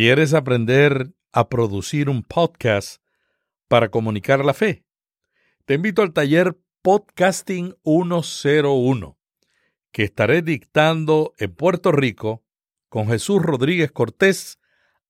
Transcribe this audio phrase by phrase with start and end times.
[0.00, 3.02] ¿Quieres aprender a producir un podcast
[3.66, 4.84] para comunicar la fe?
[5.64, 9.18] Te invito al taller Podcasting 101,
[9.90, 12.44] que estaré dictando en Puerto Rico
[12.88, 14.60] con Jesús Rodríguez Cortés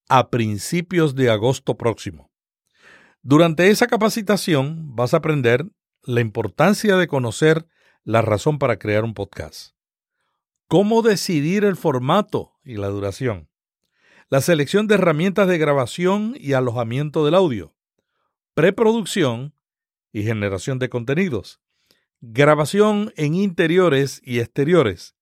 [0.09, 2.33] a principios de agosto próximo.
[3.21, 5.67] Durante esa capacitación vas a aprender
[6.03, 7.67] la importancia de conocer
[8.05, 9.75] la razón para crear un podcast,
[10.67, 13.51] cómo decidir el formato y la duración,
[14.31, 17.75] la selección de herramientas de grabación y alojamiento del audio,
[18.55, 19.55] preproducción
[20.13, 21.61] y generación de contenidos,
[22.21, 25.15] grabación en interiores y exteriores,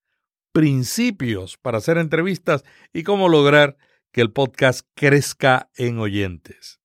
[0.53, 3.77] principios para hacer entrevistas y cómo lograr
[4.11, 6.81] que el podcast crezca en oyentes.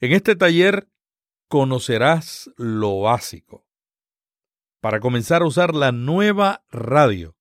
[0.00, 0.88] En este taller
[1.48, 3.66] conocerás lo básico
[4.80, 7.36] para comenzar a usar la nueva radio.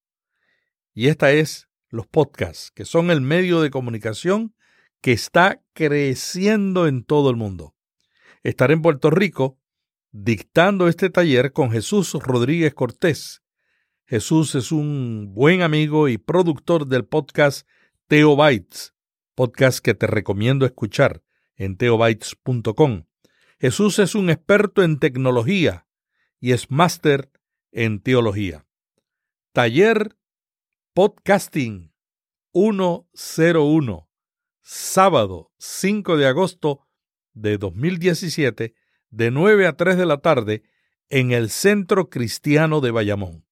[0.93, 4.55] Y esta es los podcasts, que son el medio de comunicación
[4.99, 7.75] que está creciendo en todo el mundo.
[8.41, 9.59] Estaré en Puerto Rico
[10.11, 13.43] dictando este taller con Jesús Rodríguez Cortés.
[14.05, 17.67] Jesús es un buen amigo y productor del podcast
[18.07, 18.95] Teo Bytes,
[19.35, 21.21] podcast que te recomiendo escuchar
[21.55, 23.03] en teobytes.com.
[23.59, 25.85] Jesús es un experto en tecnología
[26.39, 27.29] y es máster
[27.71, 28.65] en teología.
[29.51, 30.17] Taller
[30.95, 31.91] Podcasting
[32.53, 34.09] 101,
[34.61, 36.87] sábado 5 de agosto
[37.33, 38.75] de 2017,
[39.09, 40.61] de 9 a 3 de la tarde,
[41.09, 43.43] en el Centro Cristiano de Bayamón.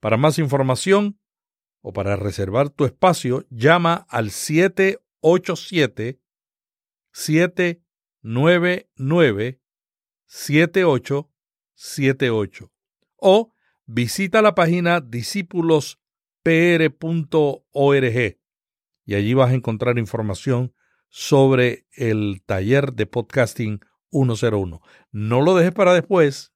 [0.00, 1.20] Para más información
[1.82, 6.20] o para reservar tu espacio, llama al 787
[7.12, 9.60] 799
[10.26, 12.72] 7878
[13.14, 13.54] o
[13.86, 16.00] visita la página discípulos
[16.48, 18.38] pr.org
[19.04, 20.72] y allí vas a encontrar información
[21.10, 24.80] sobre el taller de podcasting 101.
[25.12, 26.54] No lo dejes para después.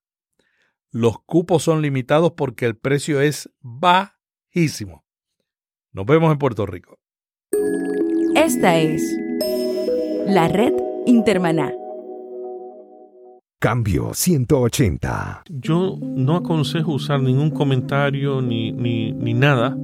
[0.91, 5.05] Los cupos son limitados porque el precio es bajísimo.
[5.93, 6.99] Nos vemos en Puerto Rico.
[8.35, 9.03] Esta es
[10.27, 10.73] la red
[11.05, 11.82] Intermaná.
[13.63, 15.45] Cambio 180.
[15.49, 19.77] Yo no aconsejo usar ningún comentario ni, ni, ni, nada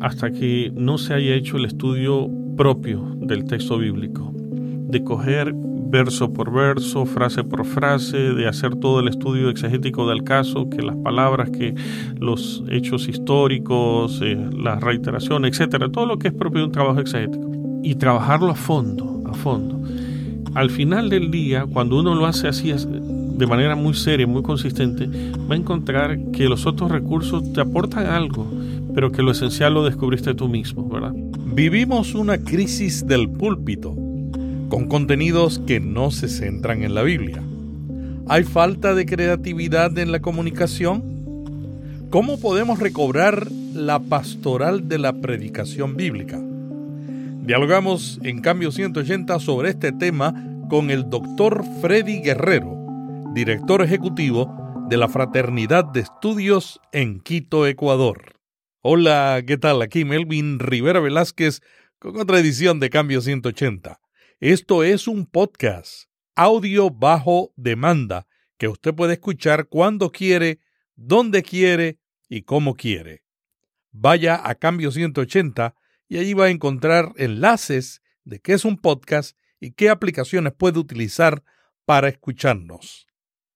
[0.00, 6.32] hasta que no se haya hecho el estudio propio del texto bíblico, de coger verso
[6.32, 10.96] por verso, frase por frase, de hacer todo el estudio exegético del caso, que las
[10.96, 11.74] palabras, que
[12.18, 17.00] los hechos históricos, eh, la reiteración, etcétera, todo lo que es propio de un trabajo
[17.00, 17.50] exegético,
[17.82, 19.82] y trabajarlo a fondo, a fondo.
[20.54, 22.70] Al final del día, cuando uno lo hace así
[23.36, 25.08] de manera muy seria, muy consistente,
[25.50, 28.46] va a encontrar que los otros recursos te aportan algo,
[28.94, 31.12] pero que lo esencial lo descubriste tú mismo, ¿verdad?
[31.54, 33.94] Vivimos una crisis del púlpito,
[34.68, 37.42] con contenidos que no se centran en la Biblia.
[38.28, 41.02] ¿Hay falta de creatividad en la comunicación?
[42.10, 46.40] ¿Cómo podemos recobrar la pastoral de la predicación bíblica?
[47.44, 50.32] Dialogamos en Cambio 180 sobre este tema
[50.70, 52.81] con el doctor Freddy Guerrero,
[53.34, 54.54] director ejecutivo
[54.90, 58.38] de la Fraternidad de Estudios en Quito, Ecuador.
[58.82, 59.80] Hola, ¿qué tal?
[59.80, 61.62] Aquí Melvin Rivera Velázquez
[61.98, 64.00] con otra edición de Cambio 180.
[64.40, 68.26] Esto es un podcast, audio bajo demanda,
[68.58, 70.60] que usted puede escuchar cuando quiere,
[70.94, 73.24] donde quiere y como quiere.
[73.92, 75.74] Vaya a Cambio 180
[76.06, 80.78] y allí va a encontrar enlaces de qué es un podcast y qué aplicaciones puede
[80.78, 81.42] utilizar
[81.86, 83.06] para escucharnos.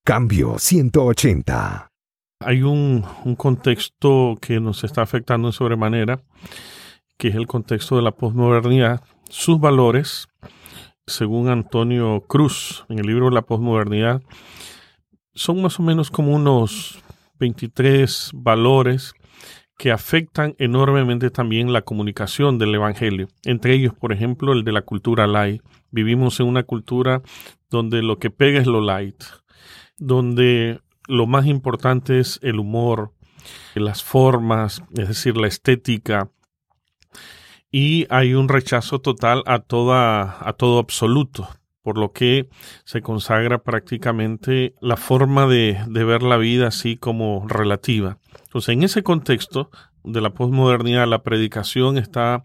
[0.07, 1.91] Cambio 180.
[2.39, 3.05] Hay un,
[3.37, 6.23] contexto que nos está afectando en sobremanera,
[7.19, 9.03] que es el contexto de la posmodernidad.
[9.29, 10.29] Sus valores,
[11.09, 14.23] según Antonio Cruz, en el libro La posmodernidad,
[15.35, 17.03] son más o menos como unos
[17.41, 19.13] 23 valores
[19.77, 23.27] que afectan enormemente también la comunicación del Evangelio.
[23.43, 25.63] Entre ellos, por ejemplo, el de la cultura light.
[25.91, 27.23] Vivimos en una cultura
[27.71, 29.25] donde lo que pega es lo light,
[29.99, 33.13] donde lo más importante es el humor,
[33.75, 36.31] las formas, es decir, la estética,
[37.71, 41.49] y hay un rechazo total a toda a todo absoluto
[41.83, 42.49] por lo que
[42.85, 48.19] se consagra prácticamente la forma de, de, ver la vida así como relativa.
[48.43, 49.71] Entonces, en ese contexto
[50.03, 52.43] de la posmodernidad, la predicación está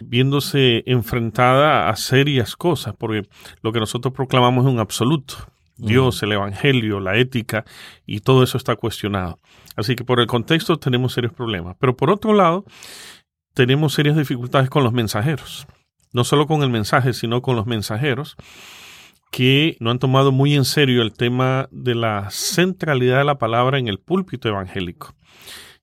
[0.00, 3.28] viéndose enfrentada a serias cosas, porque
[3.60, 5.36] lo que nosotros proclamamos es un absoluto.
[5.76, 7.64] Dios, el Evangelio, la ética,
[8.06, 9.38] y todo eso está cuestionado.
[9.76, 11.76] Así que por el contexto tenemos serios problemas.
[11.78, 12.64] Pero por otro lado,
[13.54, 15.66] tenemos serias dificultades con los mensajeros
[16.12, 18.36] no solo con el mensaje, sino con los mensajeros,
[19.30, 23.78] que no han tomado muy en serio el tema de la centralidad de la palabra
[23.78, 25.14] en el púlpito evangélico.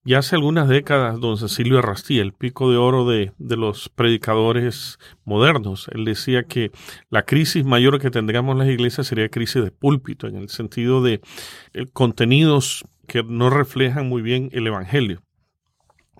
[0.06, 4.98] Ya hace algunas décadas, don Cecilio Arrastía, el pico de oro de, de, los predicadores
[5.26, 6.72] modernos, él decía que
[7.10, 11.22] la crisis mayor que tendríamos las iglesias sería crisis de púlpito, en el sentido de
[11.74, 15.22] eh, contenidos que no reflejan muy bien el Evangelio.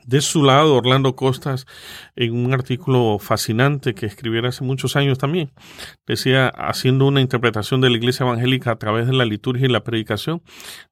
[0.10, 1.68] De su lado, Orlando Costas,
[2.16, 5.52] en un artículo fascinante que escribiera hace muchos años también,
[6.08, 9.84] decía, haciendo una interpretación de la iglesia evangélica a través de la liturgia y la
[9.84, 10.42] predicación,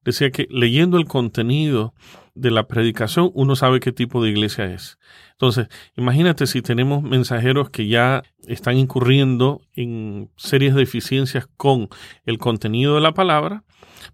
[0.05, 1.95] decía que leyendo el contenido
[2.35, 4.99] de la predicación, uno sabe qué tipo de iglesia es.
[5.31, 11.89] Entonces, imagínate si tenemos mensajeros que ya están incurriendo en serias deficiencias con
[12.25, 13.63] el contenido de la palabra,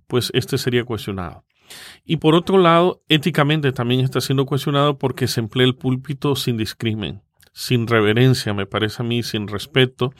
[0.08, 1.44] pues este sería cuestionado.
[2.06, 6.58] Y por otro lado, éticamente también está siendo cuestionado porque se emplea el púlpito sin
[6.58, 7.22] discrimen,
[7.54, 10.14] sin reverencia, me parece a mí, sin respeto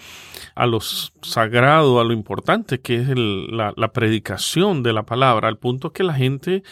[0.56, 5.58] a lo sagrado, a lo importante que es la, la predicación de la palabra, al
[5.58, 6.64] punto que la gente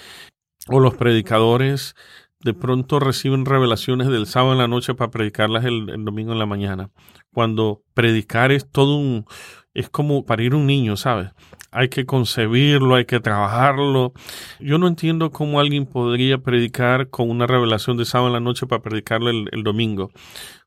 [0.67, 1.95] o los predicadores
[2.43, 6.39] de pronto reciben revelaciones del sábado en la noche para predicarlas el, el, domingo en
[6.39, 6.89] la mañana.
[7.33, 9.25] Cuando predicar es todo un,
[9.73, 11.31] es como parir un niño, ¿sabes?
[11.71, 14.13] Hay que concebirlo, hay que trabajarlo.
[14.59, 18.67] Yo no entiendo cómo alguien podría predicar con una revelación de sábado en la noche
[18.67, 20.11] para predicarlo el, el domingo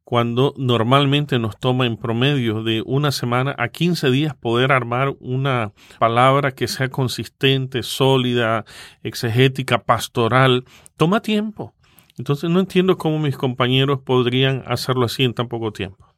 [0.05, 5.73] cuando normalmente nos toma en promedio de una semana a 15 días poder armar una
[5.99, 8.67] palabra que sea consistente, sólida,
[9.03, 10.65] exegética, pastoral,
[10.99, 11.75] toma tiempo.
[12.19, 16.14] Entonces no entiendo cómo mis compañeros podrían hacerlo así en tan poco tiempo.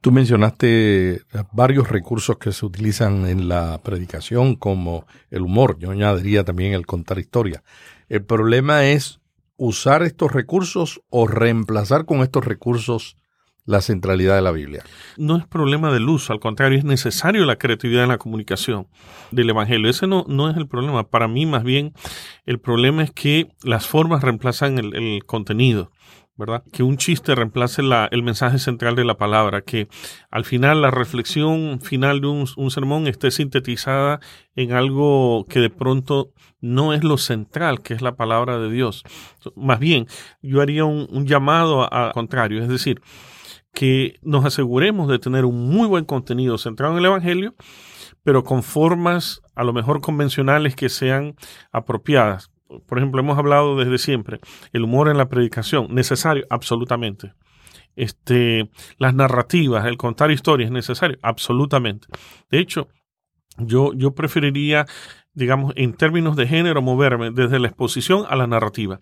[0.00, 5.78] Tú mencionaste varios recursos que se utilizan en la predicación, como el humor.
[5.78, 7.62] Yo añadiría también el contar historia.
[8.08, 9.20] El problema es
[9.56, 13.18] usar estos recursos o reemplazar con estos recursos
[13.66, 14.82] la centralidad de la Biblia.
[15.18, 18.88] No es problema del uso, al contrario, es necesario la creatividad en la comunicación
[19.30, 19.90] del Evangelio.
[19.90, 21.08] Ese no, no es el problema.
[21.08, 21.92] Para mí, más bien,
[22.46, 25.92] el problema es que las formas reemplazan el contenido.
[26.40, 26.64] ¿Verdad?
[26.72, 29.86] Que un chiste reemplace la, el mensaje central de la palabra, que
[30.30, 34.18] al final la reflexión final de un, un, sermón esté sintetizada
[34.56, 39.04] en algo que de pronto no es lo central, que es la palabra de Dios.
[39.54, 40.08] Más bien,
[40.42, 43.00] yo haría un, un llamado al contrario, es decir,
[43.72, 47.54] que nos aseguremos de tener un muy buen contenido centrado en el Evangelio,
[48.24, 51.36] pero con formas a lo mejor convencionales que sean
[51.70, 52.50] apropiadas
[52.86, 54.40] por ejemplo, hemos hablado desde siempre,
[54.72, 57.34] el humor en la predicación, necesario, absolutamente.
[57.96, 62.06] Este, las narrativas, el contar historias, necesario, absolutamente.
[62.50, 62.88] De hecho,
[63.58, 64.86] yo, yo preferiría,
[65.34, 69.00] digamos, en términos de género, moverme desde la exposición a la narrativa.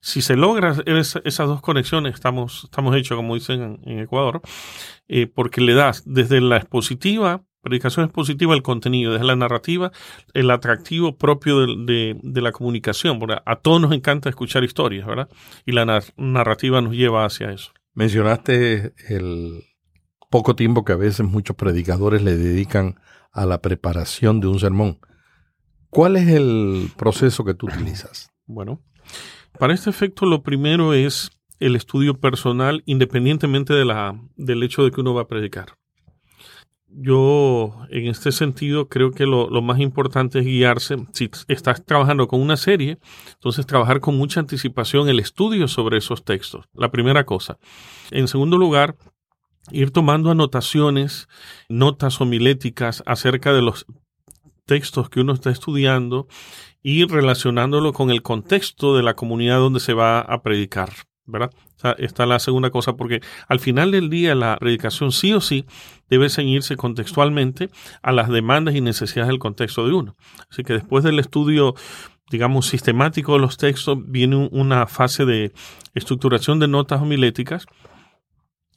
[0.00, 4.40] Si se logra esas dos conexiones, estamos, estamos hechos, como dicen en, Ecuador,
[5.08, 9.92] eh, porque le das desde la expositiva Predicación expositiva, el contenido, desde la narrativa,
[10.32, 13.18] el atractivo propio de, de, la comunicación.
[13.18, 15.28] Porque a todos nos encanta escuchar historias, ¿verdad?
[15.66, 17.72] Y la narrativa nos lleva hacia eso.
[17.94, 19.64] Mencionaste el
[20.30, 22.98] poco tiempo que a veces muchos predicadores le dedican
[23.32, 24.98] a la preparación de un sermón.
[25.90, 28.30] ¿Cuál es el proceso que tú utilizas?
[28.46, 28.80] Bueno,
[29.58, 34.92] para este efecto lo primero es el estudio personal independientemente de la, del hecho de
[34.92, 35.79] que uno va a predicar
[36.92, 40.96] yo en este sentido creo que lo, más importante es guiarse.
[41.12, 42.98] Si estás trabajando con una serie,
[43.34, 46.66] entonces trabajar con mucha anticipación el estudio sobre esos textos.
[46.74, 47.58] La primera cosa.
[48.10, 48.96] En segundo lugar,
[49.70, 51.28] ir tomando anotaciones,
[51.68, 53.86] notas homiléticas acerca de los
[54.66, 56.28] textos que uno está estudiando
[56.82, 60.90] y relacionándolo con el contexto de la comunidad donde se va a predicar.
[61.30, 61.52] ¿verdad?
[61.98, 65.64] Esta es la segunda cosa, porque al final del día la predicación sí o sí
[66.08, 67.70] debe ceñirse contextualmente
[68.02, 70.16] a las demandas y necesidades del contexto de uno.
[70.50, 71.74] Así que después del estudio,
[72.30, 75.52] digamos, sistemático de los textos, viene una fase de
[75.94, 77.66] estructuración de notas homiléticas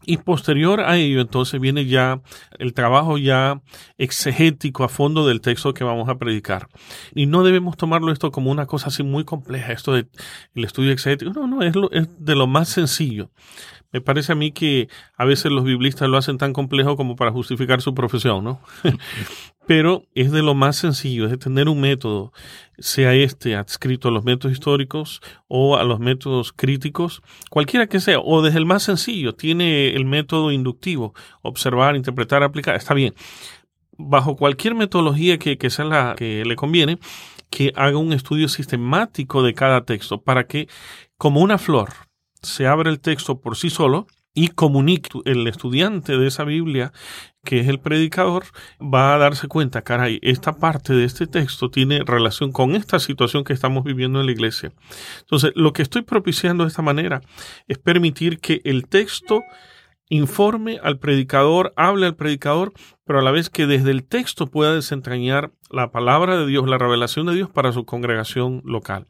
[0.05, 2.21] y posterior a ello, entonces viene ya
[2.59, 3.61] el trabajo ya
[3.97, 6.67] exegético a fondo del texto que vamos a predicar.
[7.15, 10.09] Y no debemos tomarlo esto como una cosa así muy compleja, esto del
[10.55, 11.31] el estudio exegético.
[11.33, 13.29] No, no, es, lo, es de lo más sencillo.
[13.93, 17.31] Me parece a mí que a veces los biblistas lo hacen tan complejo como para
[17.31, 18.59] justificar su profesión, ¿no?
[19.65, 22.33] Pero es de lo más sencillo, es de tener un método,
[22.77, 28.19] sea este adscrito a los métodos históricos o a los métodos críticos, cualquiera que sea,
[28.19, 33.13] o desde el más sencillo, tiene el método inductivo, observar, interpretar, aplicar, está bien.
[33.97, 36.99] Bajo cualquier metodología que, que sea la que le conviene,
[37.49, 40.67] que haga un estudio sistemático de cada texto para que,
[41.17, 41.89] como una flor,
[42.41, 45.19] se abre el texto por sí solo, y comunique.
[45.25, 46.91] El estudiante de esa Biblia,
[47.43, 48.45] que es el predicador,
[48.81, 53.43] va a darse cuenta, caray, esta parte de este texto tiene relación con esta situación
[53.43, 54.71] que estamos viviendo en la iglesia.
[55.19, 57.21] Entonces, lo que estoy propiciando de esta manera
[57.67, 59.43] es permitir que el texto
[60.09, 62.73] informe al predicador, hable al predicador,
[63.05, 66.77] pero a la vez que desde el texto pueda desentrañar la palabra de Dios, la
[66.77, 69.07] revelación de Dios para su congregación local.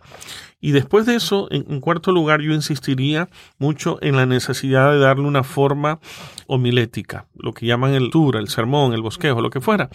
[0.61, 5.27] Y después de eso, en, cuarto lugar, yo insistiría mucho en la necesidad de darle
[5.27, 5.99] una forma
[6.47, 9.89] homilética, lo que llaman el tour, el sermón, el bosquejo, lo que fuera.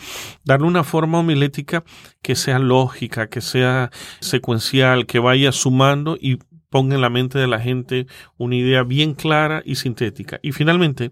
[0.45, 1.85] Darle una forma homilética
[2.21, 3.91] que sea lógica, que sea
[4.21, 6.39] secuencial, que vaya sumando y
[6.71, 8.07] ponga en la mente de la gente
[8.37, 10.39] una idea bien clara y sintética.
[10.43, 11.11] Y finalmente,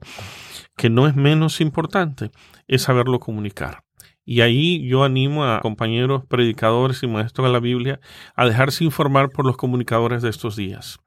[0.76, 2.30] que no es menos importante,
[2.68, 3.82] es saberlo comunicar.
[4.24, 8.00] Y ahí yo animo a compañeros predicadores y maestros de la Biblia
[8.34, 10.98] a dejarse informar por los comunicadores de estos días.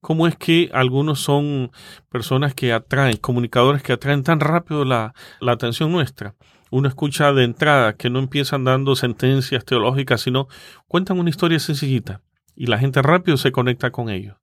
[0.00, 1.70] ¿Cómo es que algunos son
[2.10, 6.34] personas que atraen, comunicadores que atraen tan rápido la, la atención nuestra?
[6.70, 10.48] Uno escucha de entrada que no empiezan dando sentencias teológicas, sino
[10.88, 12.20] cuentan una historia sencillita
[12.56, 14.36] y la gente rápido se conecta con ellos.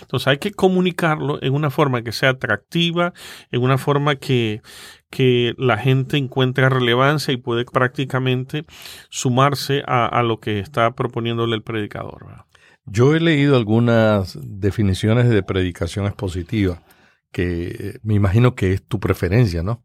[0.00, 3.12] Entonces hay que comunicarlo en una forma que sea atractiva,
[3.50, 4.62] en una forma que,
[5.10, 8.64] que la gente encuentre relevancia y puede prácticamente
[9.10, 12.46] sumarse a, lo que está proponiéndole el predicador.
[12.86, 16.82] Yo he leído algunas definiciones de predicación expositiva
[17.30, 19.82] que me imagino que es tu preferencia, ¿no?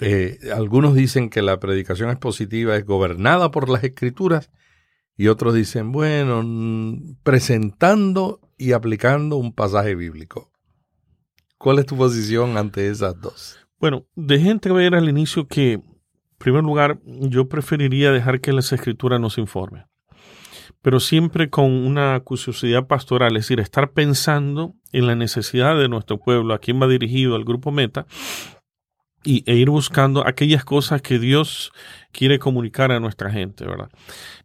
[0.00, 4.50] Eh, algunos dicen que la predicación expositiva es gobernada por las escrituras
[5.16, 6.42] y otros dicen, bueno,
[7.22, 10.50] presentando y aplicando un pasaje bíblico.
[11.58, 13.58] ¿Cuál es tu posición ante esas dos?
[13.78, 15.82] Bueno, dejé entrever al inicio que, en
[16.38, 19.84] primer lugar, yo preferiría dejar que las escrituras nos informen,
[20.82, 26.18] pero siempre con una curiosidad pastoral, es decir, estar pensando en la necesidad de nuestro
[26.18, 28.06] pueblo, a quién va dirigido el grupo Meta,
[29.24, 31.72] y, e ir buscando aquellas cosas que Dios
[32.10, 33.90] quiere comunicar a nuestra gente, ¿verdad?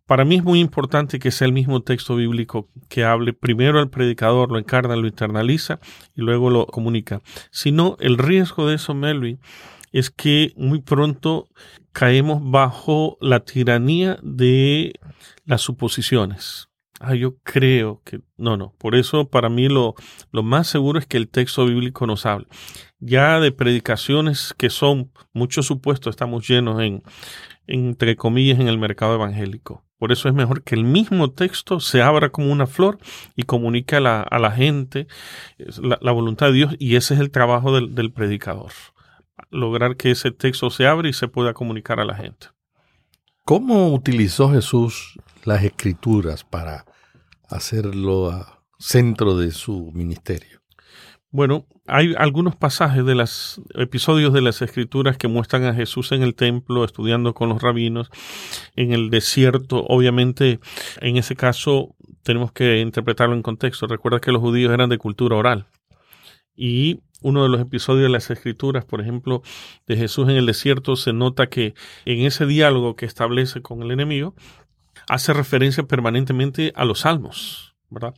[0.08, 3.90] Para mí es muy importante que sea el mismo texto bíblico que hable primero al
[3.90, 5.80] predicador, lo encarna, lo internaliza
[6.16, 7.22] y luego lo comunica.
[7.52, 9.40] Si no, el riesgo de eso, Melvin,
[9.92, 11.50] es que muy pronto
[11.92, 14.94] caemos bajo la tiranía de
[15.46, 16.70] las suposiciones.
[17.00, 18.74] Ah, yo creo que no, no.
[18.78, 19.94] Por eso para mí lo,
[20.32, 22.48] lo más seguro es que el texto bíblico nos hable.
[23.00, 27.04] Ya de predicaciones que son muchos supuestos estamos llenos en,
[27.68, 29.84] entre comillas, en el mercado evangélico.
[29.98, 33.00] Por eso es mejor que el mismo texto se abra como una flor
[33.36, 35.08] y comunique a la, a la gente
[35.82, 38.72] la, voluntad de Dios y ese es el trabajo del, del predicador.
[39.50, 42.48] Lograr que ese texto se abra y se pueda comunicar a la gente.
[43.44, 46.86] ¿Cómo utilizó Jesús las escrituras para
[47.50, 48.46] hacerlo
[48.78, 50.62] centro de su ministerio?
[51.38, 56.24] Bueno, hay algunos pasajes de los episodios de las escrituras que muestran a Jesús en
[56.24, 58.10] el templo, estudiando con los rabinos,
[58.76, 59.86] en el desierto.
[59.88, 60.60] Obviamente,
[61.00, 63.86] en ese caso, tenemos que interpretarlo en contexto.
[63.86, 65.68] Recuerda que los judíos eran de cultura oral.
[66.56, 69.44] Y uno de los episodios de las escrituras, por ejemplo,
[69.86, 71.76] de Jesús en el desierto, se nota que
[72.06, 74.34] en ese diálogo que establece con el enemigo,
[75.08, 78.16] hace referencia permanentemente a los salmos, ¿verdad?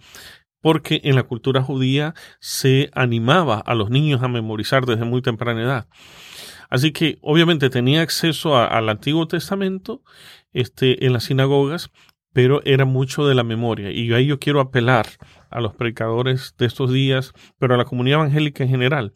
[0.62, 5.62] Porque en la cultura judía se animaba a los niños a memorizar desde muy temprana
[5.62, 5.88] edad.
[6.70, 10.04] Así que obviamente tenía acceso al Antiguo Testamento
[10.54, 11.92] este, en las sinagogas,
[12.32, 13.92] pero era mucho de la memoria.
[13.92, 15.08] Y ahí yo quiero apelar
[15.50, 19.14] a los predicadores de estos días, pero a la comunidad evangélica en general,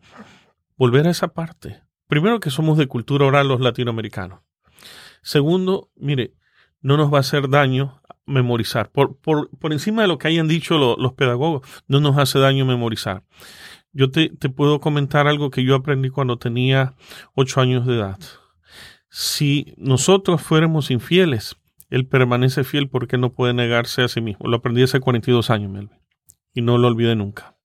[0.78, 1.84] volver a esa parte.
[2.08, 4.42] Primero que somos de cultura oral los latinoamericanos.
[5.22, 6.34] Segundo, mire,
[6.82, 8.92] no nos va a hacer daño memorizar.
[8.92, 12.66] Por, por, por encima de lo que hayan dicho los pedagogos, no nos hace daño
[12.66, 13.24] memorizar.
[13.92, 16.96] Yo te, te puedo comentar algo que yo aprendí cuando tenía
[17.36, 18.20] ocho años de edad.
[19.10, 21.56] Si nosotros fuéramos infieles,
[21.90, 24.48] él permanece fiel porque no puede negarse a sí mismo.
[24.48, 26.00] Lo aprendí hace 42 años, Melvin,
[26.52, 27.56] y no lo olvidé nunca.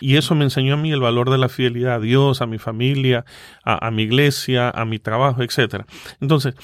[0.00, 2.58] Y eso me enseñó a mí el valor de la fidelidad a Dios, a mi
[2.58, 3.24] familia,
[3.64, 5.84] a, mi iglesia, a mi trabajo, etc.
[6.20, 6.54] Entonces,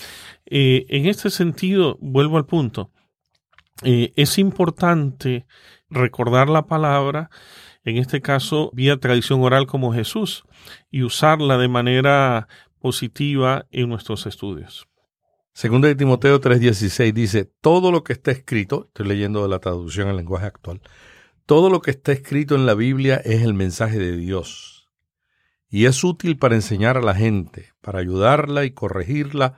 [0.47, 2.93] eh, en este sentido, vuelvo al punto.
[3.83, 5.47] Eh, es importante
[5.91, 7.31] recordar la palabra,
[7.85, 10.45] en este caso vía tradición oral como Jesús,
[10.91, 12.49] y usarla de manera
[12.79, 14.89] positiva en nuestros estudios.
[15.55, 20.17] Segunda de Timoteo 3:16 dice, todo lo que está escrito, estoy leyendo la traducción en
[20.17, 20.81] lenguaje actual,
[21.47, 24.83] todo lo que está escrito en la Biblia es el mensaje de Dios
[25.73, 29.55] y es útil para enseñar a la gente, para ayudarla y corregirla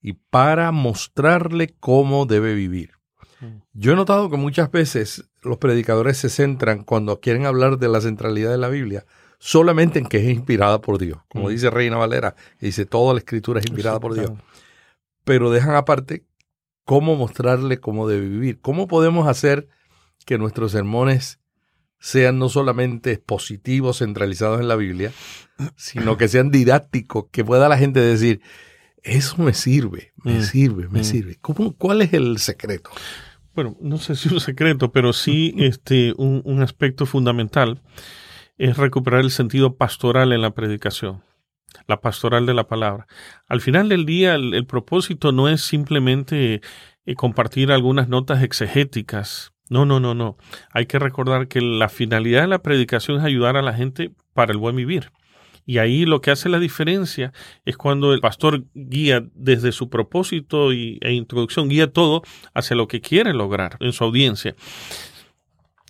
[0.00, 2.90] y para mostrarle cómo debe vivir.
[3.72, 8.00] Yo he notado que muchas veces los predicadores se centran, cuando quieren hablar de la
[8.00, 9.04] centralidad de la Biblia,
[9.38, 11.18] solamente en que es inspirada por Dios.
[11.28, 11.50] Como Mm.
[11.50, 14.32] dice Reina Valera, que dice toda la escritura es inspirada por Dios.
[15.24, 16.24] Pero dejan aparte
[16.84, 18.60] cómo mostrarle cómo debe vivir.
[18.60, 19.68] ¿Cómo podemos hacer
[20.24, 21.38] que nuestros sermones
[21.98, 25.12] sean no solamente expositivos, centralizados en la Biblia,
[25.76, 28.40] sino que sean didácticos, que pueda la gente decir,
[29.02, 30.42] eso me sirve, me Mm.
[30.42, 31.04] sirve, me Mm.
[31.04, 31.36] sirve.
[31.40, 32.90] ¿Cómo, ¿Cuál es el secreto?
[33.56, 37.80] Bueno, no sé si un secreto, pero sí este, un, un aspecto fundamental
[38.58, 41.22] es recuperar el sentido pastoral en la predicación,
[41.86, 43.06] la pastoral de la palabra.
[43.48, 46.60] Al final del día, el, el propósito no es simplemente
[47.06, 49.54] eh, compartir algunas notas exegéticas.
[49.70, 50.36] No, no, no, no.
[50.70, 54.52] Hay que recordar que la finalidad de la predicación es ayudar a la gente para
[54.52, 55.12] el buen vivir.
[55.66, 57.32] Y ahí lo que hace la diferencia
[57.64, 62.22] es cuando el pastor guía desde su propósito y, e introducción, guía todo
[62.54, 64.54] hacia lo que quiere lograr en su audiencia.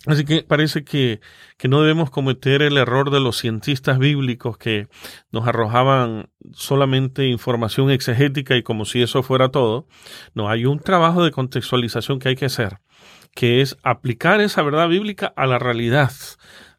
[0.07, 1.19] Así que parece que,
[1.57, 4.87] que no debemos cometer el error de los cientistas bíblicos que
[5.31, 9.85] nos arrojaban solamente información exegética y como si eso fuera todo.
[10.33, 12.79] No, hay un trabajo de contextualización que hay que hacer,
[13.35, 16.11] que es aplicar esa verdad bíblica a la realidad,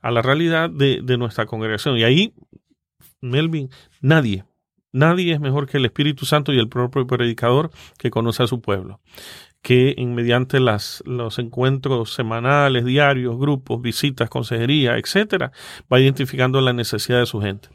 [0.00, 1.98] a la realidad de, de nuestra congregación.
[1.98, 2.32] Y ahí,
[3.20, 3.70] Melvin,
[4.00, 4.44] nadie,
[4.92, 8.60] nadie es mejor que el Espíritu Santo y el propio predicador que conoce a su
[8.60, 9.00] pueblo
[9.62, 15.52] que mediante las, los encuentros semanales, diarios, grupos, visitas, consejería, etcétera,
[15.92, 17.68] va identificando la necesidad de su gente.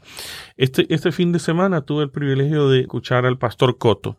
[0.56, 4.18] Este, este fin de semana tuve el privilegio de escuchar al pastor Coto,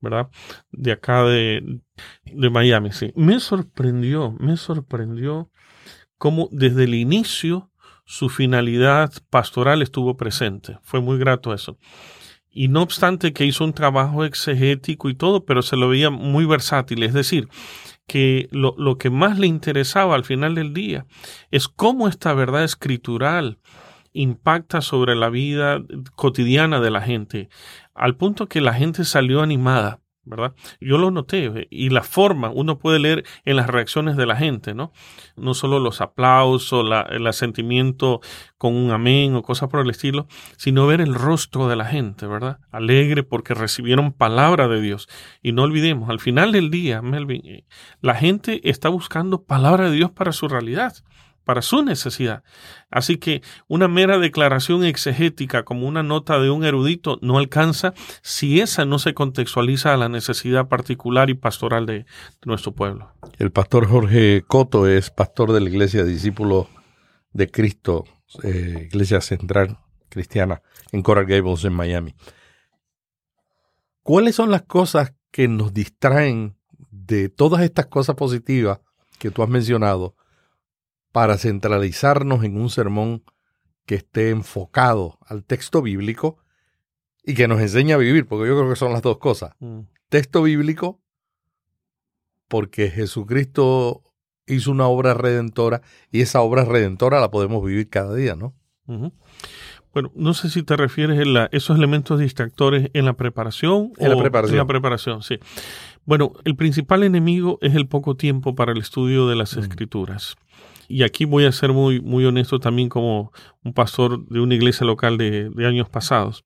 [0.00, 0.28] ¿verdad?
[0.72, 1.80] De acá de,
[2.24, 3.12] de Miami, sí.
[3.14, 5.50] Me sorprendió, me sorprendió
[6.18, 7.70] cómo desde el inicio
[8.06, 10.78] su finalidad pastoral estuvo presente.
[10.82, 11.76] Fue muy grato eso.
[12.50, 16.46] Y no obstante que hizo un trabajo exegético y todo, pero se lo veía muy
[16.46, 17.02] versátil.
[17.02, 17.48] Es decir,
[18.06, 21.04] que lo, lo, que más le interesaba al final del día
[21.50, 23.58] es cómo esta verdad escritural
[24.12, 25.82] impacta sobre la vida
[26.14, 27.50] cotidiana de la gente,
[27.94, 30.00] al punto que la gente salió animada.
[30.26, 30.54] ¿Verdad?
[30.80, 34.74] Yo lo noté y la forma uno puede leer en las reacciones de la gente,
[34.74, 34.92] ¿no?
[35.36, 38.20] No solo los aplausos, la, el asentimiento
[38.58, 42.26] con un amén o cosas por el estilo, sino ver el rostro de la gente,
[42.26, 42.58] ¿verdad?
[42.70, 45.08] Alegre porque recibieron palabra de Dios.
[45.42, 47.64] Y no olvidemos, al final del día, Melvin,
[48.00, 50.94] la gente está buscando palabra de Dios para su realidad
[51.46, 52.42] para su necesidad.
[52.90, 58.60] Así que una mera declaración exegética como una nota de un erudito no alcanza si
[58.60, 62.04] esa no se contextualiza a la necesidad particular y pastoral de,
[62.44, 63.12] nuestro pueblo.
[63.38, 66.66] El pastor Jorge Coto es pastor de la iglesia Discípulos
[67.32, 68.04] de Cristo,
[68.42, 69.78] eh, iglesia central
[70.08, 72.16] cristiana en Coral Gables, en Miami.
[74.02, 76.56] ¿Cuáles son las cosas que nos distraen
[76.90, 78.80] de todas estas cosas positivas
[79.20, 80.16] que tú has mencionado
[81.16, 83.22] para centralizarnos en un sermón
[83.86, 86.36] que esté enfocado al texto bíblico
[87.24, 89.54] y que nos enseñe a vivir, porque yo creo que son las dos cosas.
[89.58, 89.78] Mm.
[90.10, 91.00] Texto bíblico,
[92.48, 94.02] porque Jesucristo
[94.46, 95.80] hizo una obra redentora
[96.12, 98.54] y esa obra redentora la podemos vivir cada día, ¿no?
[98.86, 99.12] Uh -huh.
[99.94, 104.16] Bueno, no sé si te refieres a esos elementos distractores en la preparación en o
[104.16, 104.56] la preparación.
[104.56, 105.38] en la preparación, sí.
[106.04, 109.60] Bueno, el principal enemigo es el poco tiempo para el estudio de las mm.
[109.60, 110.36] escrituras.
[110.88, 113.32] Y aquí voy a ser muy, muy honesto también como
[113.64, 116.44] un pastor de una iglesia local de, de años pasados.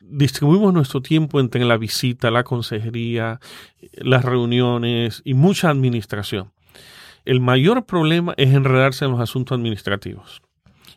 [0.00, 3.40] Distribuimos nuestro tiempo entre la visita, la consejería,
[3.92, 6.52] las reuniones y mucha administración.
[7.24, 10.40] El mayor problema es enredarse en los asuntos administrativos.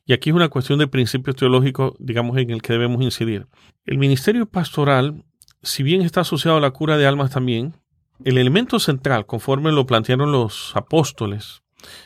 [0.06, 3.48] Y aquí es una cuestión de principios teológicos, digamos, en el que debemos incidir.
[3.86, 5.24] El ministerio pastoral,
[5.62, 7.76] si bien está asociado a la cura de almas también,
[8.24, 11.61] el elemento central, conforme lo plantearon los apóstoles,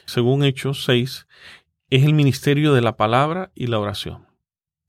[0.05, 1.27] según Hechos 6,
[1.89, 4.25] es el ministerio de la palabra y la oración.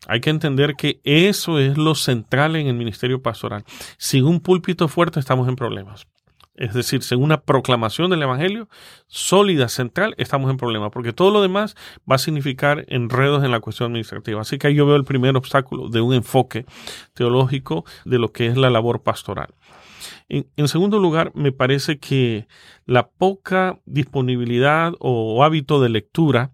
[0.09, 3.65] Hay que entender que eso es lo central en el ministerio pastoral.
[3.99, 6.07] Sin un púlpito fuerte estamos en problemas.
[6.55, 8.69] Es decir, sin una proclamación del Evangelio
[9.09, 11.77] sólida, central, estamos en problemas, porque todo lo demás
[12.11, 14.41] va a significar enredos en la cuestión administrativa.
[14.41, 16.65] Así que ahí yo veo el primer obstáculo de un enfoque
[17.13, 19.55] teológico de lo que es la labor pastoral.
[20.29, 22.49] En, segundo lugar, me parece que
[22.85, 26.51] la poca disponibilidad o hábito de lectura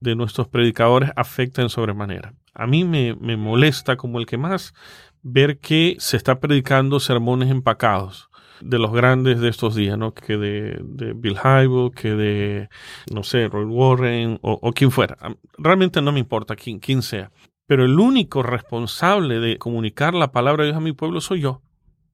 [0.00, 2.34] de nuestros predicadores afecta en sobremanera.
[2.54, 4.74] A mí me, me molesta como el que más
[5.22, 8.30] ver que se está predicando sermones empacados
[8.60, 10.14] de los grandes de estos días, ¿no?
[10.14, 12.68] Que de, de Bill Hybel, que de,
[13.12, 15.16] no sé, Roy Warren o, o quien fuera.
[15.58, 17.30] Realmente no me importa quién, quién sea.
[17.66, 21.62] Pero el único responsable de comunicar la palabra de Dios a mi pueblo soy yo.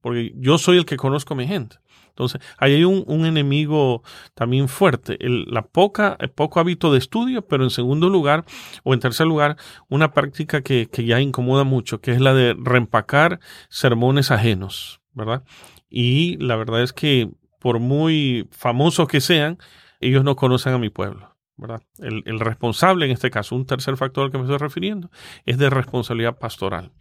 [0.01, 1.77] Porque yo soy el que conozco a mi gente.
[2.09, 4.03] Entonces, ahí hay un, enemigo
[4.35, 8.47] también fuerte, el, la poca, el poco hábito de estudio, pero en segundo lugar,
[8.85, 9.59] o en tercer lugar,
[9.91, 15.43] una práctica que, que ya incomoda mucho, que es la de reempacar sermones ajenos, ¿verdad?
[15.91, 17.29] Y la verdad es que
[17.61, 19.59] por muy famosos que sean,
[20.01, 21.36] ellos no conocen a mi pueblo.
[21.57, 21.83] ¿Verdad?
[21.99, 25.11] El, responsable, en este caso, un tercer factor al que me estoy refiriendo,
[25.47, 26.93] es de responsabilidad pastoral.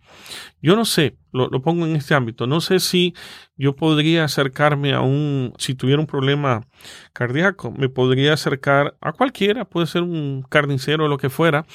[0.61, 3.13] Yo no sé, lo, lo, pongo en este ámbito, no sé si
[3.57, 6.65] yo podría acercarme a un, si tuviera un problema
[7.11, 11.65] cardíaco, me podría acercar a cualquiera, puede ser un carnicero o lo que fuera,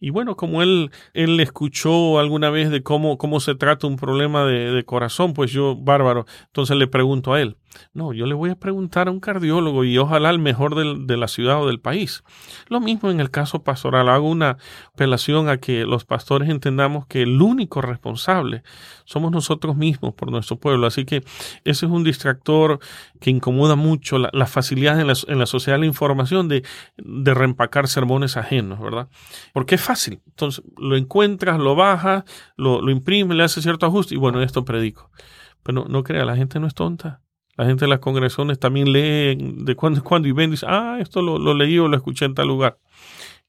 [0.00, 4.46] y bueno, como él, él escuchó alguna vez de cómo, cómo se trata un problema
[4.46, 7.56] de, de, corazón, pues yo, bárbaro, entonces le pregunto a él.
[7.92, 11.16] No, yo le voy a preguntar a un cardiólogo y ojalá al mejor del, de
[11.16, 12.22] la ciudad o del país.
[12.68, 14.08] Lo mismo en el caso pastoral.
[14.08, 14.58] Hago una
[14.92, 18.62] apelación a que los pastores entendamos que el único responsable
[19.04, 20.86] somos nosotros mismos por nuestro pueblo.
[20.86, 21.24] Así que
[21.64, 22.80] ese es un distractor
[23.20, 26.64] que incomoda mucho la, la facilidad en la, sociedad de la información de,
[26.96, 29.08] de reempacar sermones ajenos, ¿verdad?
[29.52, 30.20] Porque es fácil.
[30.26, 32.24] Entonces lo encuentras, lo bajas,
[32.56, 35.10] lo, lo imprimes, le haces cierto ajuste y bueno, esto predico.
[35.62, 37.20] Pero no, no crea, la gente no es tonta.
[37.60, 40.64] La gente de las congregaciones también lee de cuando en cuando y ven y dice,
[40.66, 42.78] ah, esto lo, lo, leí o lo escuché en tal lugar.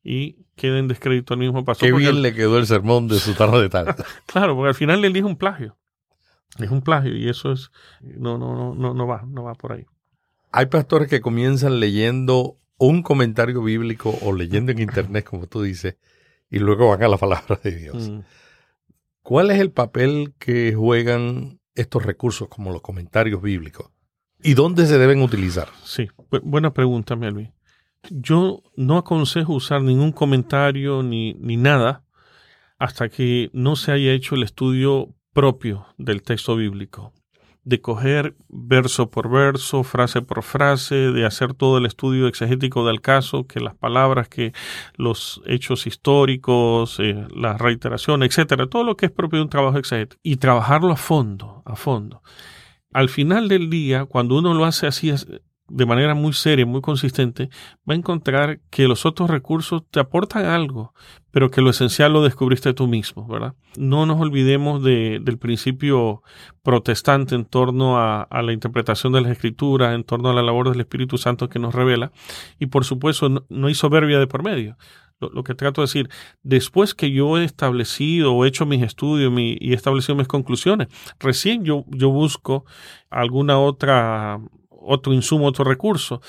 [0.04, 1.88] Y queda en descrédito al mismo pastor.
[1.88, 3.96] Qué bien le quedó el sermón de su tarde de tal.
[4.26, 5.78] claro, porque al final le elige un plagio.
[6.60, 7.72] Es un plagio y eso es,
[8.02, 9.86] no, no, no, no, no va, no va por ahí.
[10.52, 15.96] Hay pastores que comienzan leyendo un comentario bíblico o leyendo en internet, como tú dices,
[16.50, 18.10] y luego van a la palabra de Dios.
[18.10, 18.20] Mm.
[19.22, 23.90] ¿Cuál es el papel que juegan estos recursos como los comentarios bíblicos?
[24.44, 25.70] ¿Y dónde se deben utilizar?
[25.84, 27.52] Sí, bu buena pregunta, Melvin.
[28.10, 32.04] Yo no aconsejo usar ningún comentario ni, ni nada
[32.80, 37.14] hasta que no se haya hecho el estudio propio del texto bíblico
[37.64, 43.02] de coger verso por verso, frase por frase, de hacer todo el estudio exegético del
[43.02, 44.54] caso, que las palabras, que
[44.96, 49.78] los hechos históricos, eh, la reiteración, etcétera, todo lo que es propio de un trabajo
[49.78, 52.24] exegético, y trabajarlo a fondo, a fondo.
[52.92, 55.12] Al final del día, cuando uno lo hace así
[55.72, 57.50] de manera muy seria, muy consistente,
[57.90, 60.94] va a encontrar que los otros recursos te aportan algo,
[61.32, 63.56] pero que lo esencial lo descubriste tú mismo, ¿verdad?
[63.78, 66.24] No nos olvidemos de, del principio
[66.62, 70.82] protestante en torno a, la interpretación de las escrituras, en torno a la labor del
[70.82, 72.12] Espíritu Santo que nos revela,
[72.60, 74.78] y por supuesto no, no hay soberbia de por medio.
[75.22, 76.10] Lo, lo, que trato de decir,
[76.44, 80.28] después que yo he establecido o he hecho mis estudios mi, y he establecido mis
[80.28, 80.88] conclusiones,
[81.20, 82.66] recién yo, yo busco
[83.10, 84.40] alguna otra
[84.82, 86.22] otro insumo, otro recurso.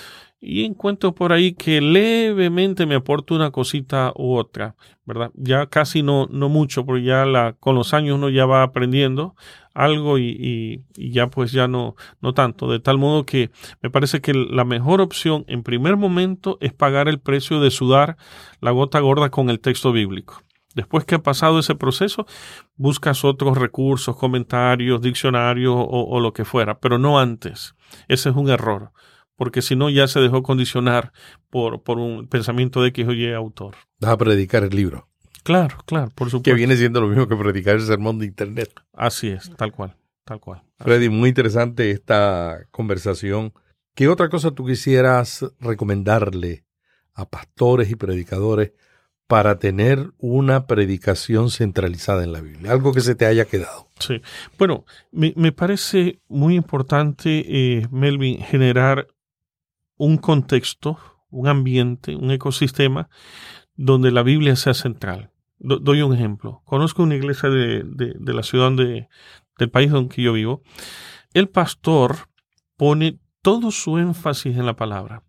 [0.44, 4.74] Y encuentro por ahí que levemente me aporta una cosita u otra,
[5.04, 5.30] ¿verdad?
[5.34, 9.36] Ya casi no, no mucho, porque ya la, con los años uno ya va aprendiendo
[9.72, 12.68] algo y, y, ya pues ya no, no tanto.
[12.68, 13.52] De tal modo que
[13.82, 18.16] me parece que la mejor opción en primer momento es pagar el precio de sudar
[18.60, 20.42] la gota gorda con el texto bíblico.
[20.74, 22.26] Después que ha pasado ese proceso,
[22.74, 27.76] buscas otros recursos, comentarios, diccionarios o, o, lo que fuera, pero no antes.
[28.08, 28.90] Ese es un error,
[29.36, 31.12] porque si no ya se dejó condicionar
[31.50, 33.76] por, por un pensamiento de X o Y autor.
[34.00, 35.08] Vas a predicar el libro.
[35.42, 36.50] Claro, claro, por supuesto.
[36.50, 38.72] Que viene siendo lo mismo que predicar el sermón de Internet.
[38.92, 40.62] Así es, tal cual, tal cual.
[40.78, 43.52] Freddy, muy interesante esta conversación.
[43.94, 46.64] ¿Qué otra cosa tú quisieras recomendarle
[47.14, 48.72] a pastores y predicadores
[49.26, 52.70] para tener una predicación centralizada en la Biblia?
[52.70, 53.88] Algo que se te haya quedado.
[53.98, 54.22] Sí.
[54.58, 59.08] Bueno, me, me parece muy importante, eh, Melvin, generar
[59.96, 60.98] un contexto,
[61.30, 63.08] un ambiente, un ecosistema
[63.74, 65.30] donde la Biblia sea central.
[65.58, 66.62] Do, doy un ejemplo.
[66.64, 69.08] Conozco una iglesia de, de, de la ciudad donde,
[69.58, 70.62] del país donde yo vivo.
[71.34, 72.28] El pastor
[72.76, 75.22] pone todo su énfasis en la palabra.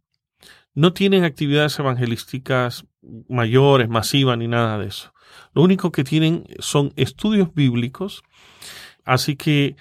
[0.74, 2.86] No tienen actividades evangelísticas
[3.30, 5.14] mayores, masivas, ni nada de eso.
[5.54, 8.24] Lo único que tienen son estudios bíblicos,
[9.06, 9.76] así que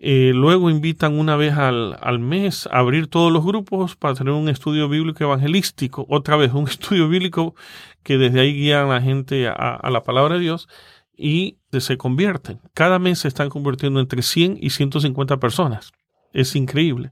[0.00, 4.32] eh, luego invitan una vez al, al, mes a abrir todos los grupos para tener
[4.32, 7.54] un estudio bíblico evangelístico, otra vez un estudio bíblico
[8.02, 10.68] que desde ahí guía a la gente a, a la palabra de Dios
[11.16, 12.60] y se convierten.
[12.74, 15.92] Cada mes se están convirtiendo entre 100 y 150 personas.
[16.32, 17.10] Es increíble.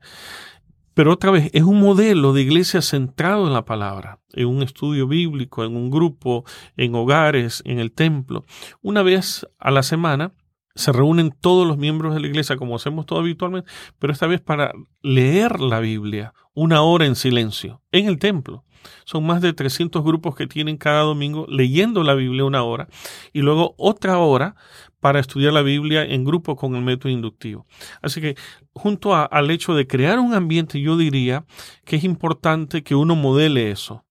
[0.95, 5.07] Pero otra vez, es un modelo de iglesia centrado en la palabra, en un estudio
[5.07, 6.45] bíblico, en un grupo,
[6.77, 8.47] en hogares, en el templo.
[8.81, 10.33] Una vez a la semana
[10.77, 14.41] se reúnen todos los miembros de la iglesia, como hacemos todo habitualmente, pero esta vez
[14.41, 18.65] para leer la Biblia, una hora en silencio, en el templo.
[19.05, 22.89] Son más de 300 grupos que tienen cada domingo leyendo la Biblia una hora
[23.33, 24.55] y luego otra hora
[25.01, 27.67] para estudiar la Biblia en grupo con el método inductivo.
[28.01, 28.37] Así que
[28.73, 31.45] junto al hecho de crear un ambiente, yo diría
[31.85, 34.07] que es importante que uno modele eso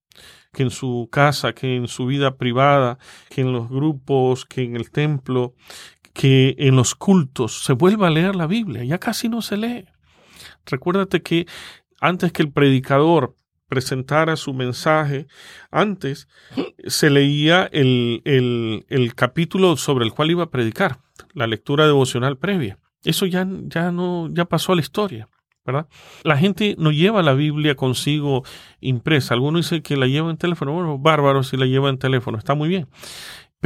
[0.56, 2.97] que en su casa, que en su vida privada,
[3.30, 5.54] que en los grupos, que en el templo,
[6.15, 8.84] que en los cultos se vuelva a leer la Biblia.
[8.86, 9.86] Ya casi no se lee.
[10.65, 11.45] Recuérdate que
[11.99, 13.36] antes que el predicador
[13.67, 15.28] presentara su mensaje,
[15.71, 16.30] antes
[16.88, 20.99] se leía el, el, capítulo sobre el cual iba a predicar,
[21.34, 22.80] la lectura devocional previa.
[23.04, 25.28] Eso ya, ya no, ya pasó a la historia.
[25.65, 25.88] ¿verdad?
[26.23, 28.43] La gente no lleva la Biblia consigo
[28.82, 29.34] impresa.
[29.34, 30.73] Algunos dicen que la lleva en teléfono.
[30.73, 32.38] Bueno, bárbaro si la lleva en teléfono.
[32.38, 32.88] Está muy bien.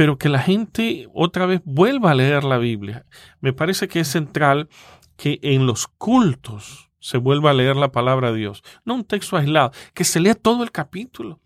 [0.00, 3.04] Pero que la gente otra vez vuelva a leer la Biblia.
[3.42, 4.70] Me parece que es central
[5.18, 8.62] que en los cultos se vuelva a leer la palabra de Dios.
[8.86, 11.38] No un texto aislado, que se lea todo el capítulo.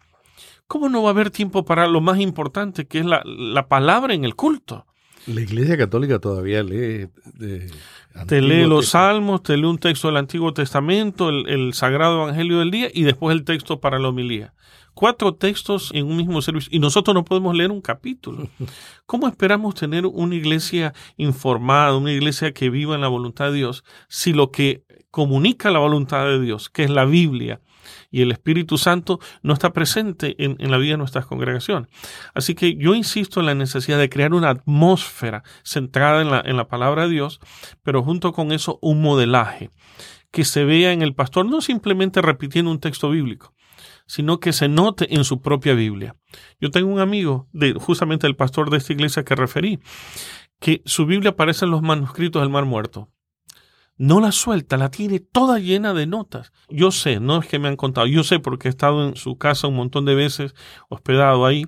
[0.68, 4.24] ¿Cómo no va a haber tiempo para lo más importante, que es la, palabra en
[4.24, 4.86] el culto?
[5.26, 7.08] La Iglesia Católica todavía lee.
[8.28, 12.60] te lee los salmos, te lee un texto del Antiguo Testamento, el, el, Sagrado Evangelio
[12.60, 14.54] del día y después el texto para la homilía.
[14.94, 18.48] Cuatro textos en un mismo servicio y nosotros no podemos leer un capítulo.
[19.07, 23.85] ¿Cómo esperamos tener una iglesia informada, una iglesia que viva en la voluntad de Dios,
[24.09, 27.61] si lo que comunica la voluntad de Dios, que es la Biblia,
[28.11, 31.88] y el Espíritu Santo no está presente en, la vida de nuestras congregaciones.
[32.35, 36.57] Así que yo insisto en la necesidad de crear una atmósfera centrada en la, en
[36.57, 37.40] la palabra de Dios,
[37.83, 39.70] pero junto con eso un modelaje
[40.30, 43.54] que se vea en el pastor no simplemente repitiendo un texto bíblico,
[44.06, 46.16] sino que se note en su propia Biblia.
[46.60, 49.80] Yo tengo un amigo, de, justamente el pastor de esta iglesia que referí,
[50.60, 53.10] que su Biblia aparece en los manuscritos del Mar Muerto
[53.96, 56.52] no la suelta, la tiene toda llena de notas.
[56.68, 59.38] Yo sé, no es que me han contado, yo sé porque he estado en su
[59.38, 60.54] casa un montón de veces
[60.88, 61.66] hospedado ahí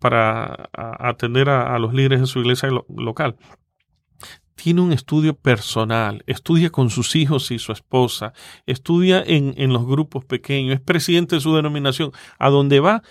[0.00, 3.36] para atender a, los líderes de su iglesia local.
[4.62, 8.34] Tiene un estudio personal, estudia con sus hijos y su esposa,
[8.66, 12.12] estudia en, en los grupos pequeños, es presidente de su denominación.
[12.38, 13.02] A donde va,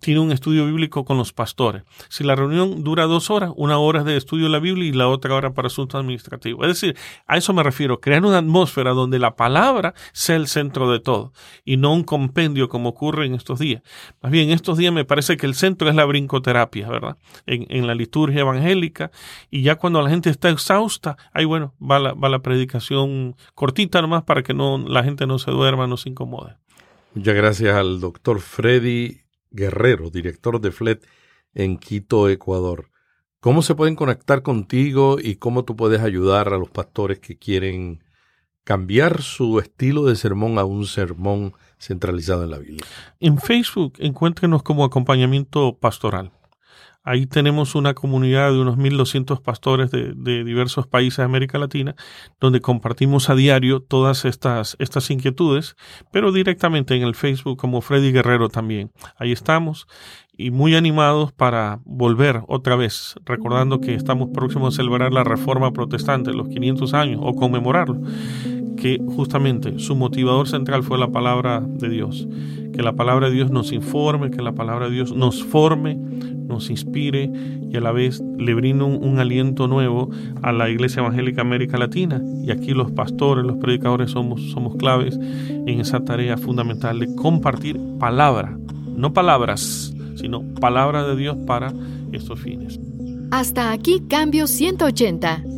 [0.00, 1.82] tiene un estudio bíblico con los pastores.
[2.08, 5.08] Si la reunión dura dos horas, una hora de estudio de la Biblia y la
[5.08, 6.66] otra hora para asuntos administrativos.
[6.66, 6.96] Es decir,
[7.26, 11.32] a eso me refiero, crear una atmósfera donde la palabra sea el centro de todo
[11.64, 13.82] y no un compendio como ocurre en estos días.
[14.22, 17.16] Más bien, en estos días me parece que el centro es la brincoterapia, ¿verdad?
[17.46, 19.12] En, la liturgia evangélica
[19.50, 24.42] y ya cuando la gente está exhausta, ahí bueno, va la, predicación cortita nomás para
[24.42, 26.56] que la gente no se duerma, no se incomode.
[27.14, 31.06] Muchas gracias al doctor Freddy Guerrero, director de FLET
[31.54, 32.90] en Quito, Ecuador.
[33.40, 38.02] ¿Cómo se pueden conectar contigo y cómo tú puedes ayudar a los pastores que quieren
[38.64, 42.84] cambiar su estilo de sermón a un sermón centralizado en la Biblia?
[43.20, 46.32] En Facebook encuéntrenos como acompañamiento pastoral.
[47.06, 50.12] Ahí tenemos una comunidad de unos 1.200 pastores de,
[50.44, 51.94] diversos países de América Latina,
[52.40, 55.76] donde compartimos a diario todas estas, estas inquietudes,
[56.10, 58.90] pero directamente en el Facebook como Freddy Guerrero también.
[59.18, 59.86] Ahí estamos
[60.36, 65.72] y muy animados para volver otra vez, recordando que estamos próximos a celebrar la Reforma
[65.72, 68.00] Protestante, los 500 años, o conmemorarlo
[68.76, 72.28] que justamente su motivador central fue la palabra de Dios.
[72.72, 75.98] Que la palabra de Dios nos informe, que la palabra de Dios nos forme,
[76.46, 77.30] nos inspire
[77.70, 80.10] y a la vez le brinde un, aliento nuevo
[80.42, 82.22] a la Iglesia Evangélica América Latina.
[82.44, 87.80] Y aquí los pastores, los predicadores somos, somos claves en esa tarea fundamental de compartir
[87.98, 88.56] palabra,
[88.96, 91.72] no palabras, sino palabra de Dios para
[92.12, 92.78] estos fines.
[93.30, 95.55] Hasta aquí Cambio 180.